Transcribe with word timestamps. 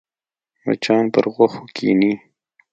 مچان 0.65 1.03
پر 1.13 1.25
غوښو 1.33 1.63
کښېني 1.75 2.13